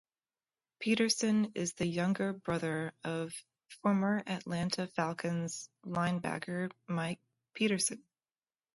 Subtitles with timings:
[0.79, 3.31] Peterson is the younger brother of
[3.83, 7.19] former Atlanta Falcons linebacker Mike
[7.53, 8.03] Peterson.